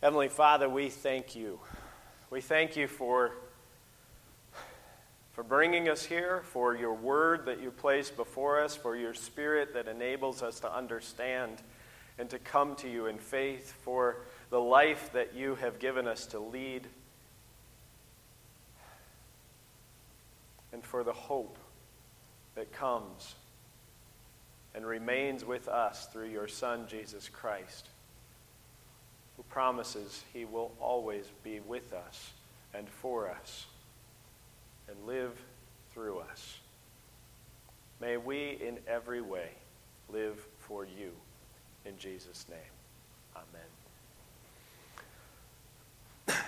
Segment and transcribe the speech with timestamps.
[0.00, 1.58] Heavenly Father, we thank you.
[2.30, 3.32] We thank you for,
[5.32, 9.74] for bringing us here, for your word that you place before us, for your spirit
[9.74, 11.60] that enables us to understand
[12.16, 14.18] and to come to you in faith, for
[14.50, 16.86] the life that you have given us to lead,
[20.72, 21.58] and for the hope
[22.54, 23.34] that comes
[24.76, 27.88] and remains with us through your Son, Jesus Christ
[29.50, 32.32] promises he will always be with us
[32.74, 33.66] and for us
[34.88, 35.32] and live
[35.92, 36.58] through us.
[38.00, 39.50] May we in every way
[40.08, 41.10] live for you.
[41.84, 42.58] In Jesus' name,
[43.36, 43.62] amen.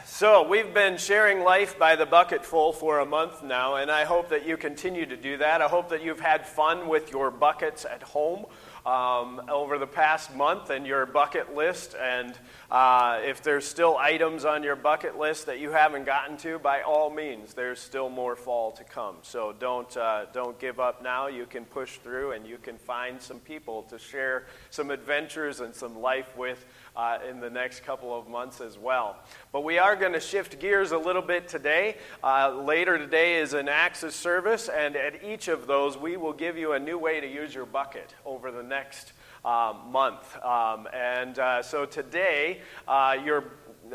[0.04, 4.28] So, we've been sharing life by the bucketful for a month now, and I hope
[4.28, 5.62] that you continue to do that.
[5.62, 8.44] I hope that you've had fun with your buckets at home
[8.86, 11.94] um, over the past month and your bucket list.
[12.00, 12.34] And
[12.70, 16.82] uh, if there's still items on your bucket list that you haven't gotten to, by
[16.82, 19.16] all means, there's still more fall to come.
[19.22, 21.26] So don't, uh, don't give up now.
[21.26, 25.74] You can push through and you can find some people to share some adventures and
[25.74, 26.64] some life with
[27.00, 29.16] uh, in the next couple of months as well.
[29.52, 31.96] But we are going to shift gears a little bit today.
[32.22, 36.58] Uh, later today is an Axis service, and at each of those, we will give
[36.58, 39.14] you a new way to use your bucket over the next
[39.46, 40.36] uh, month.
[40.44, 43.44] Um, and uh, so today, uh, you're,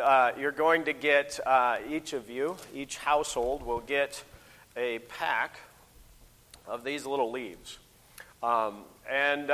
[0.02, 1.40] uh, you're going to get,
[1.88, 4.24] each of you, each household will get
[4.76, 5.60] a pack
[6.66, 7.78] of these little leaves.
[8.42, 9.50] Um, and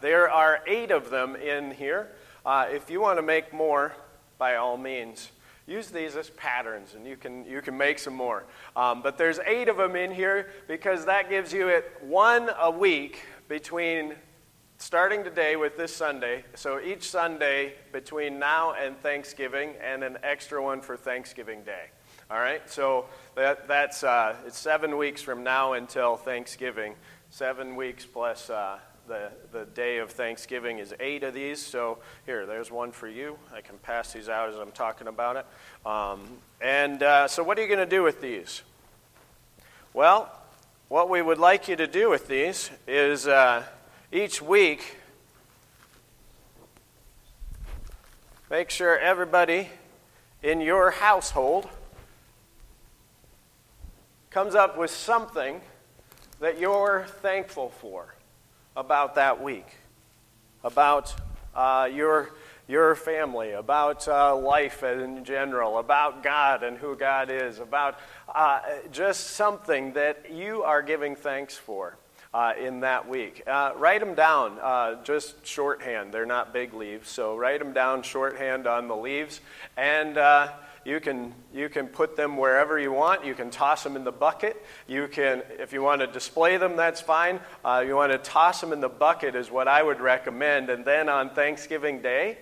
[0.00, 2.12] there are eight of them in here.
[2.44, 3.94] Uh, if you want to make more,
[4.38, 5.30] by all means,
[5.66, 8.44] use these as patterns and you can, you can make some more.
[8.74, 12.70] Um, but there's eight of them in here because that gives you it one a
[12.70, 14.14] week between
[14.78, 16.44] starting today with this Sunday.
[16.54, 21.84] So each Sunday between now and Thanksgiving and an extra one for Thanksgiving Day.
[22.28, 23.04] All right, so
[23.36, 26.94] that, that's uh, it's seven weeks from now until Thanksgiving.
[27.30, 31.60] Seven weeks plus uh, the, the day of Thanksgiving is eight of these.
[31.60, 33.38] So here, there's one for you.
[33.54, 35.46] I can pass these out as I'm talking about it.
[35.86, 36.20] Um,
[36.60, 38.62] and uh, so, what are you going to do with these?
[39.92, 40.30] Well,
[40.88, 43.64] what we would like you to do with these is uh,
[44.12, 44.98] each week
[48.50, 49.68] make sure everybody
[50.42, 51.68] in your household
[54.30, 55.60] comes up with something
[56.40, 58.14] that you're thankful for
[58.76, 59.66] about that week,
[60.64, 61.14] about
[61.54, 62.30] uh, your,
[62.68, 67.98] your family, about uh, life in general, about God and who God is, about
[68.34, 68.60] uh,
[68.90, 71.96] just something that you are giving thanks for.
[72.34, 73.42] Uh, in that week.
[73.46, 76.14] Uh, write them down, uh, just shorthand.
[76.14, 79.42] They're not big leaves, so write them down shorthand on the leaves.
[79.76, 80.16] And
[80.84, 83.24] you can, you can put them wherever you want.
[83.24, 84.62] You can toss them in the bucket.
[84.88, 87.40] You can, if you want to display them, that's fine.
[87.64, 90.70] Uh, you want to toss them in the bucket, is what I would recommend.
[90.70, 92.38] And then on Thanksgiving Day,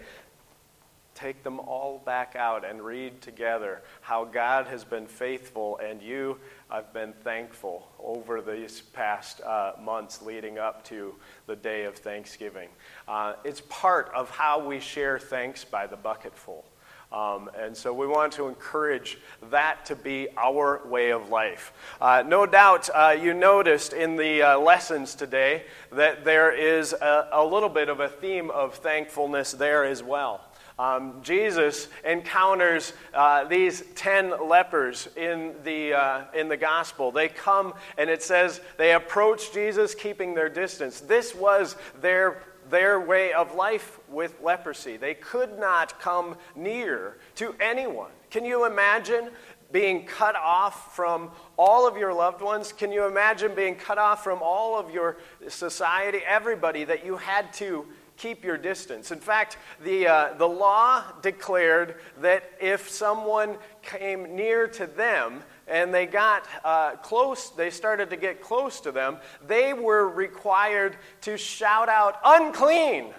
[1.20, 6.38] take them all back out and read together how God has been faithful and you
[6.70, 11.14] have been thankful over these past uh, months leading up to
[11.46, 12.68] the day of Thanksgiving.
[13.06, 16.64] Uh, it's part of how we share thanks by the bucketful.
[17.12, 19.18] Um, and so we want to encourage
[19.50, 21.72] that to be our way of life.
[22.00, 27.28] Uh, no doubt uh, you noticed in the uh, lessons today that there is a,
[27.32, 30.40] a, little bit of a theme of thankfulness there as well.
[30.78, 37.10] Um, Jesus encounters uh, these ten lepers in the, uh, in the gospel.
[37.10, 41.00] They come and it says they approach Jesus keeping their distance.
[41.00, 44.96] This was their their way of life with leprosy.
[44.96, 48.10] They could not come near to anyone.
[48.30, 49.30] Can you imagine
[49.72, 52.72] being cut off from all of your loved ones?
[52.72, 57.52] Can you imagine being cut off from all of your society, everybody that you had
[57.54, 57.86] to
[58.16, 59.10] keep your distance?
[59.10, 65.94] In fact, the, uh, the law declared that if someone came near to them, and
[65.94, 71.38] they got uh, close, they started to get close to them, they were required to
[71.38, 73.14] shout out, unclean,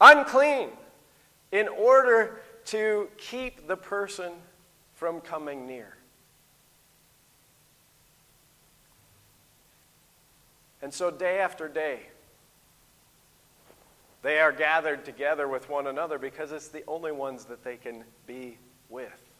[0.00, 0.70] unclean,
[1.50, 4.32] in order to keep the person
[4.94, 5.96] from coming near.
[10.80, 12.00] And so, day after day,
[14.22, 18.04] they are gathered together with one another because it's the only ones that they can
[18.26, 19.33] be with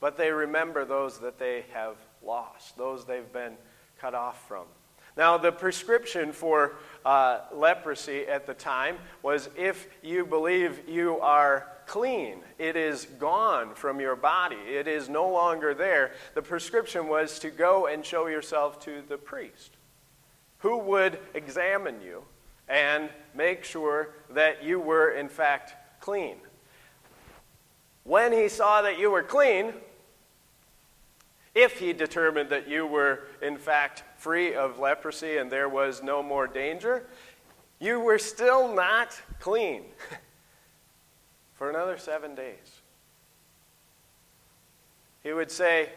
[0.00, 3.56] but they remember those that they have lost, those they've been
[4.00, 4.64] cut off from.
[5.16, 11.66] Now, the prescription for uh, leprosy at the time was if you believe you are
[11.86, 16.12] clean, it is gone from your body, it is no longer there.
[16.34, 19.76] The prescription was to go and show yourself to the priest,
[20.58, 22.22] who would examine you
[22.68, 26.36] and make sure that you were, in fact, clean.
[28.04, 29.72] When he saw that you were clean,
[31.58, 36.22] if he determined that you were, in fact, free of leprosy and there was no
[36.22, 37.04] more danger,
[37.80, 39.82] you were still not clean
[41.54, 42.80] for another seven days.
[45.24, 45.90] He would say,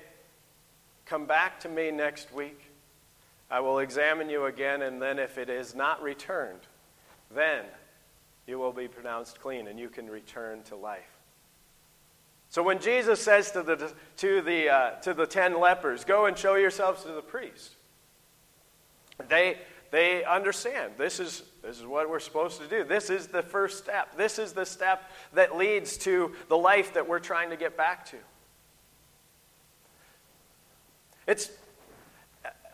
[1.06, 2.72] Come back to me next week.
[3.52, 6.62] I will examine you again, and then if it is not returned,
[7.30, 7.66] then
[8.48, 11.21] you will be pronounced clean and you can return to life.
[12.52, 16.38] So when Jesus says to the, to the, uh, to the ten lepers, Go and
[16.38, 17.72] show yourselves to the priest,
[19.30, 19.58] they,
[19.90, 22.84] they understand this is, this is what we're supposed to do.
[22.84, 24.18] This is the first step.
[24.18, 28.06] This is the step that leads to the life that we're trying to get back
[28.08, 28.18] to.
[31.28, 31.52] It's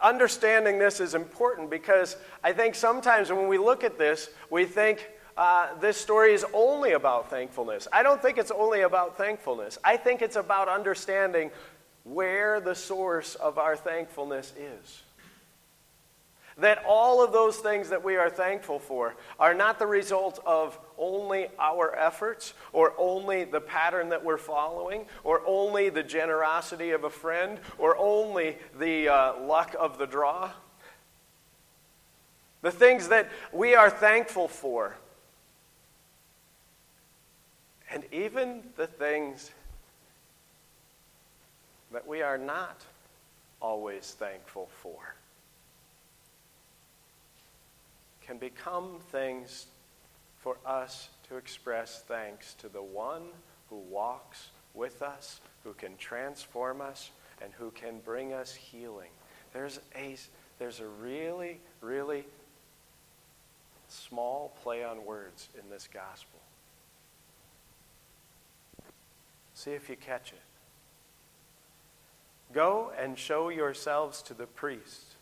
[0.01, 5.07] understanding this is important because I think sometimes when we look at this, we think
[5.37, 7.87] uh, this story is only about thankfulness.
[7.93, 9.77] I don't think it's only about thankfulness.
[9.83, 11.51] I think it's about understanding
[12.03, 15.03] where the source of our thankfulness is.
[16.57, 20.79] That all of those things that we are thankful for are not the result of
[20.97, 27.03] only our efforts or only the pattern that we're following or only the generosity of
[27.03, 30.49] a friend or only the uh, luck of the draw.
[32.63, 34.95] The things that we are thankful for
[37.97, 39.49] and even the things
[41.91, 42.85] that we are not
[43.59, 45.15] always thankful for
[48.21, 49.65] can become things
[50.37, 53.23] for us to express thanks to the one
[53.71, 57.09] who walks with us, who can transform us,
[57.41, 59.09] and who can bring us healing.
[59.53, 60.15] There's a,
[60.59, 62.25] there's a really, really
[63.87, 66.37] small play on words in this gospel.
[69.67, 70.39] See if you catch it.
[72.53, 75.15] Go and show yourselves to the priest.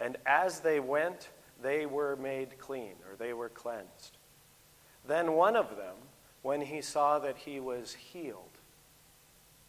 [0.00, 1.28] And as they went,
[1.62, 4.16] they were made clean, or they were cleansed.
[5.06, 5.96] Then one of them,
[6.40, 8.56] when he saw that he was healed,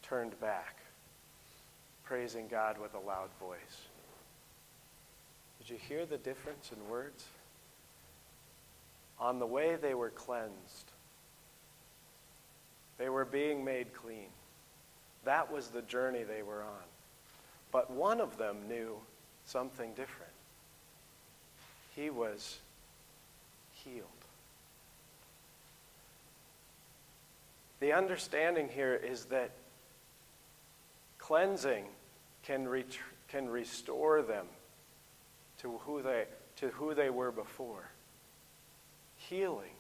[0.02, 0.78] turned back,
[2.06, 3.90] praising God with a loud voice.
[5.60, 7.26] Did you hear the difference in words?
[9.20, 10.94] On the way they were cleansed,
[13.16, 14.28] were being made clean.
[15.24, 16.84] That was the journey they were on.
[17.72, 18.98] But one of them knew
[19.46, 20.34] something different.
[21.96, 22.58] He was
[23.72, 24.04] healed.
[27.80, 29.52] The understanding here is that
[31.18, 31.86] cleansing
[32.44, 34.48] can, ret- can restore them
[35.60, 36.26] to who, they,
[36.58, 37.90] to who they were before.
[39.16, 39.72] Healing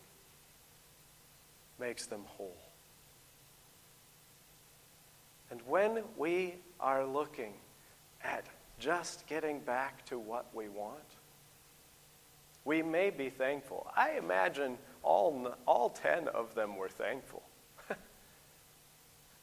[1.77, 2.64] makes them whole.
[5.55, 7.53] And when we are looking
[8.25, 8.45] at
[8.77, 11.15] just getting back to what we want,
[12.65, 13.89] we may be thankful.
[13.95, 17.41] I imagine all, all 10 of them were thankful.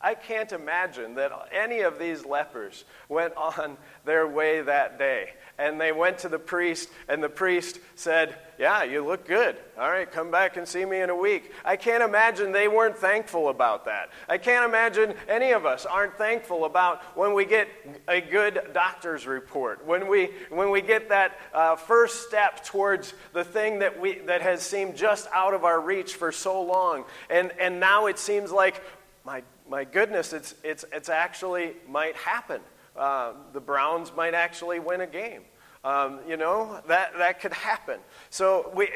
[0.02, 5.30] I can't imagine that any of these lepers went on their way that day.
[5.58, 9.56] And they went to the priest, and the priest said, Yeah, you look good.
[9.78, 11.52] All right, come back and see me in a week.
[11.64, 14.10] I can't imagine they weren't thankful about that.
[14.28, 17.68] I can't imagine any of us aren't thankful about when we get
[18.08, 23.44] a good doctor's report, when we, when we get that uh, first step towards the
[23.44, 27.04] thing that, we, that has seemed just out of our reach for so long.
[27.28, 28.82] And, and now it seems like,
[29.24, 29.42] my
[29.72, 32.60] my goodness, it's, it's, it's actually might happen.
[32.94, 35.40] Uh, the Browns might actually win a game.
[35.82, 37.98] Um, you know, that, that could happen.
[38.28, 38.90] So we,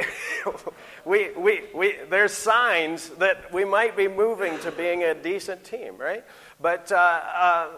[1.06, 5.96] we, we, we, there's signs that we might be moving to being a decent team,
[5.96, 6.22] right?
[6.60, 7.68] But uh, uh,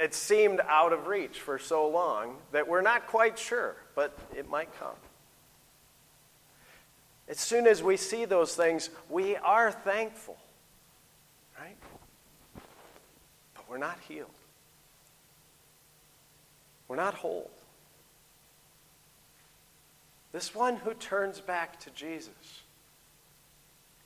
[0.00, 4.48] it seemed out of reach for so long that we're not quite sure, but it
[4.48, 4.96] might come.
[7.28, 10.38] As soon as we see those things, we are thankful.
[13.68, 14.30] We're not healed.
[16.88, 17.50] We're not whole.
[20.32, 22.62] This one who turns back to Jesus,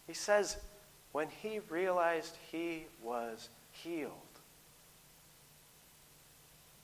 [0.06, 0.56] he says,
[1.12, 4.12] when he realized he was healed,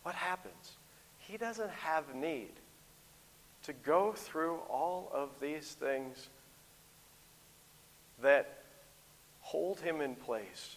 [0.02, 0.72] what happens?
[1.18, 2.52] He doesn't have need
[3.64, 6.28] to go through all of these things
[8.22, 8.62] that
[9.40, 10.76] hold him in place,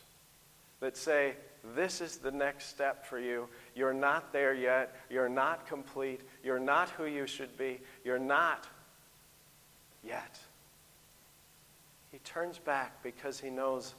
[0.80, 1.34] that say,
[1.76, 3.48] this is the next step for you.
[3.76, 4.96] You're not there yet.
[5.10, 6.22] You're not complete.
[6.44, 7.80] You're not who you should be.
[8.04, 8.68] You're not
[10.04, 10.40] yet.
[12.12, 13.94] He turns back because he knows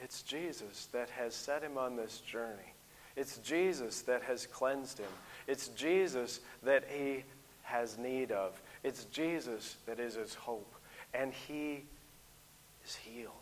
[0.00, 2.74] it's Jesus that has set him on this journey.
[3.14, 5.06] It's Jesus that has cleansed him.
[5.46, 7.24] It's Jesus that he
[7.62, 8.60] has need of.
[8.84, 10.74] It's Jesus that is his hope.
[11.14, 11.84] And he
[12.84, 13.32] is healed.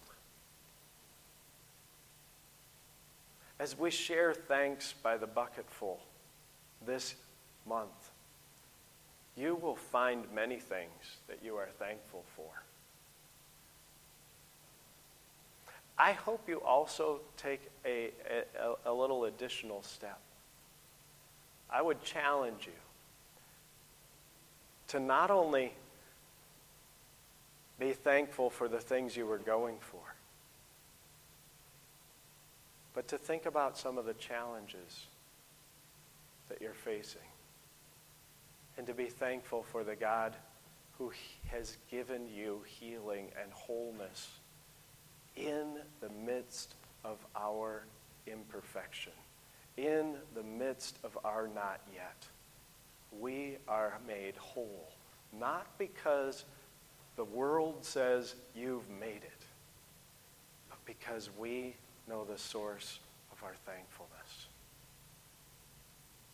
[3.59, 6.01] As we share thanks by the bucketful
[6.85, 7.15] this
[7.67, 8.11] month,
[9.37, 12.65] you will find many things that you are thankful for.
[15.97, 18.11] I hope you also take a,
[18.61, 20.19] a, a, little additional step.
[21.71, 22.73] I would challenge you
[24.89, 25.73] to not only
[27.79, 30.15] be thankful for the things you were going for,
[32.95, 35.07] but to think about some of the challenges
[36.49, 37.21] that you're facing.
[38.79, 40.35] And to be thankful for the God
[40.99, 41.13] who
[41.47, 44.29] has given you healing and wholeness
[45.37, 46.75] in the midst
[47.05, 47.85] of our
[48.27, 49.13] imperfection,
[49.77, 52.27] in the midst of our not yet.
[53.21, 54.89] We are made whole,
[55.39, 56.45] not because
[57.17, 59.45] the world says you've made it,
[60.69, 61.75] but because we
[62.09, 62.99] know the source
[63.33, 64.47] of our thankfulness.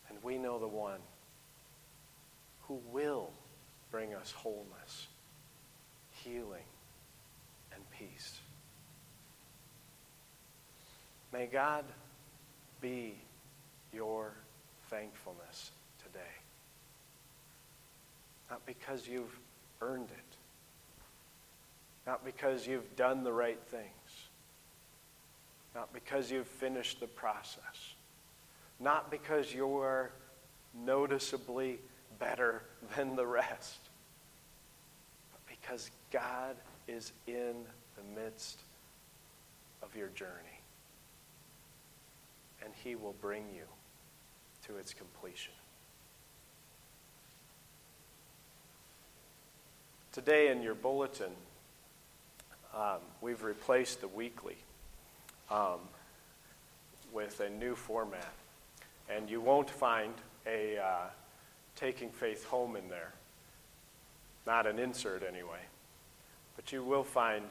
[0.09, 1.00] And we know the one
[2.62, 3.31] who will
[3.91, 5.09] bring us wholeness,
[6.11, 6.65] healing,
[7.75, 8.39] and peace.
[11.33, 11.85] May God
[12.81, 13.15] be
[13.93, 14.33] your
[14.89, 15.71] thankfulness
[16.05, 16.21] today.
[18.50, 19.39] Not because you've
[19.81, 20.37] earned it,
[22.07, 24.30] not because you've done the right things,
[25.75, 27.95] not because you've finished the process,
[28.79, 30.11] not because you're
[30.75, 31.79] noticeably
[32.19, 32.62] better
[32.97, 33.79] than the rest,
[35.33, 36.57] but because God
[36.89, 37.55] is in
[37.97, 38.59] the midst
[39.83, 40.31] of your journey.
[42.62, 43.62] And he will bring you
[44.67, 45.55] to its completion.
[50.12, 51.31] Today in your bulletin,
[52.75, 54.57] um, we've replaced the weekly
[55.50, 55.80] um,
[57.12, 58.33] with a new format.
[59.09, 60.14] And you won't find
[60.47, 61.09] a uh,
[61.76, 63.12] Taking Faith Home in there.
[64.47, 65.61] Not an insert, anyway.
[66.57, 67.45] But you will find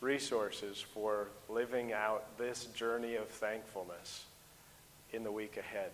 [0.00, 4.24] resources for living out this journey of thankfulness
[5.12, 5.90] in the week ahead.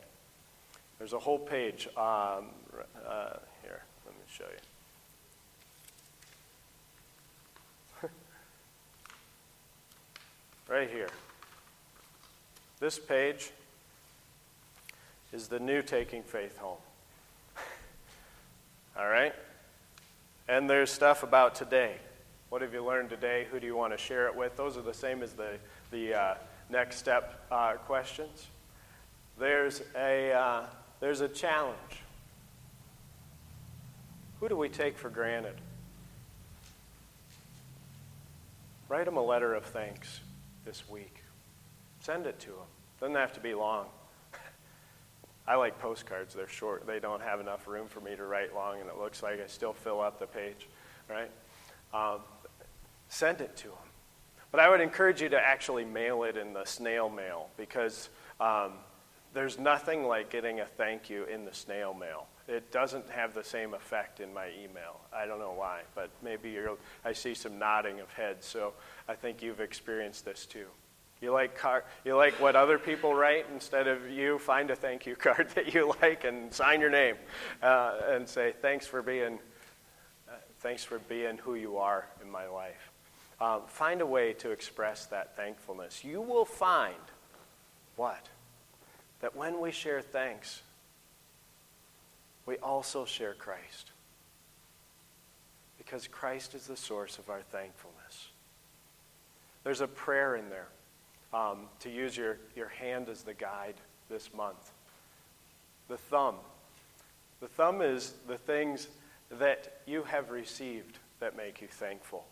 [0.99, 1.89] There's a whole page.
[1.97, 2.47] Um,
[3.07, 4.76] uh, here, let me show you.
[10.69, 11.09] Right here.
[12.81, 13.51] This page
[15.33, 16.79] is the new Taking Faith Home.
[18.99, 19.35] All right?
[20.49, 21.97] And there's stuff about today.
[22.49, 23.47] What have you learned today?
[23.51, 24.57] Who do you want to share it with?
[24.57, 25.59] Those are the same as the,
[25.91, 26.35] the uh,
[26.69, 28.47] next step uh, questions.
[29.39, 30.63] There's a, uh,
[31.01, 31.77] there's a challenge.
[34.41, 35.55] Who do we take for granted?
[38.89, 40.21] Write them a letter of thanks
[40.67, 41.23] this week.
[42.01, 42.67] Send it to them.
[43.01, 43.87] Doesn't have to be long.
[45.49, 46.35] I like postcards.
[46.35, 46.87] They're short.
[46.87, 49.47] They don't have enough room for me to write long, and it looks like I
[49.47, 50.69] still fill up the page,
[51.09, 51.31] right?
[51.95, 52.21] Um,
[53.09, 53.77] send it to them.
[54.51, 58.73] But I would encourage you to actually mail it in the snail mail because um,
[59.35, 62.27] there's nothing like getting a thank you in the snail mail.
[62.49, 65.01] It doesn't have the same effect in my email.
[65.13, 66.57] I don't know why, but maybe
[67.05, 68.73] I see some nodding of heads, so
[69.09, 70.67] I think you've experienced this too.
[71.21, 75.07] You like, car, you like what other people write instead of you find a thank
[75.07, 77.17] you card that you like and sign your name
[77.63, 79.39] uh, and say thanks for being
[80.29, 82.93] uh, thanks for being who you are in my life.
[83.41, 86.05] Um, find a way to express that thankfulness.
[86.05, 86.95] You will find
[87.97, 88.29] what?
[89.21, 90.63] That when we share thanks,
[92.47, 93.91] we also share Christ.
[95.79, 98.29] Because Christ is the source of our thankfulness.
[99.65, 100.69] There's a prayer in there
[101.35, 103.75] um, to use your, your hand as the guide
[104.09, 104.71] this month.
[105.89, 106.37] The thumb.
[107.41, 108.89] The thumb is the things
[109.31, 112.25] that you have received that make you thankful.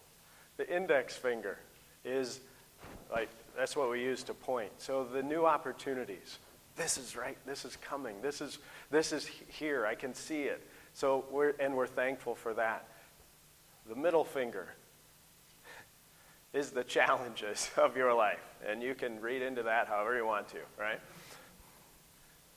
[0.57, 1.59] The index finger
[2.05, 2.41] is
[3.13, 4.71] like, that's what we use to point.
[4.79, 6.39] So the new opportunities
[6.77, 7.37] This is right.
[7.47, 8.17] This is coming.
[8.21, 8.59] This is,
[8.91, 9.87] this is here.
[9.87, 10.67] I can see it.
[10.93, 12.89] So we're, and we're thankful for that.
[13.89, 14.69] The middle finger
[16.53, 18.43] is the challenges of your life.
[18.67, 21.01] And you can read into that however you want to, right?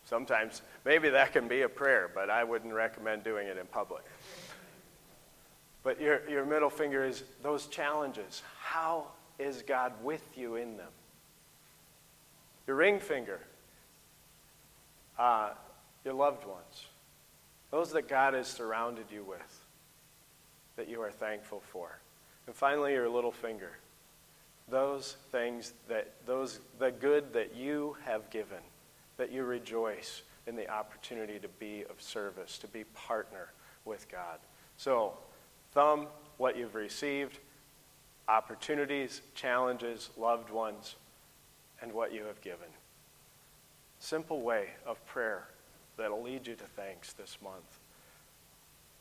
[0.06, 4.04] Sometimes, maybe that can be a prayer, but I wouldn't recommend doing it in public.
[5.84, 8.42] But your, your middle finger is those challenges.
[8.60, 9.08] How
[9.38, 10.90] is God with you in them?
[12.68, 13.42] Your ring finger,
[15.18, 15.50] uh,
[16.04, 16.86] your loved ones,
[17.72, 19.66] those that God has surrounded you with,
[20.76, 22.00] that you are thankful for.
[22.46, 23.72] And finally, your little finger,
[24.70, 28.60] those things that, those, the good that you have given,
[29.18, 33.50] that you rejoice in the opportunity to be of service, to be partner
[33.84, 34.40] with God.
[34.78, 35.14] So,
[35.74, 36.08] thumb,
[36.38, 37.40] what you've received,
[38.28, 40.96] opportunities, challenges, loved ones,
[41.82, 42.68] and what you have given.
[44.00, 45.48] Simple way of prayer
[45.98, 47.80] that'll lead you to thanks this month.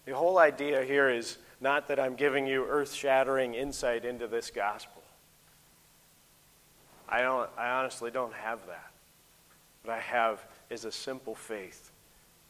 [0.06, 4.50] The whole idea here is not that I'm giving you earth shattering insight into this
[4.50, 5.02] gospel.
[7.08, 8.90] I, don't, I honestly don't have that.
[9.82, 11.90] What I have is a simple faith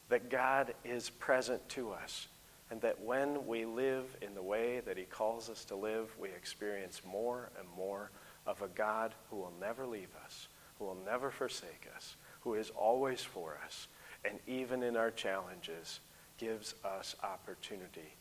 [0.09, 2.29] that God is present to us,
[2.71, 6.29] and that when we live in the way that He calls us to live, we
[6.29, 8.11] experience more and more
[8.47, 10.49] of a God who will never leave us,
[10.79, 13.89] who will never forsake us, who is always for us,
[14.25, 15.99] and even in our challenges,
[16.39, 18.15] gives us opportunity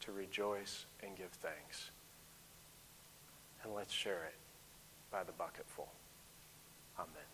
[0.00, 1.92] to rejoice and give thanks.
[3.62, 4.34] And let's share it
[5.12, 5.86] by the bucketful.
[6.98, 7.27] Amen.